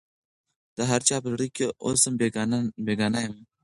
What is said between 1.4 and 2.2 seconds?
کي اوسم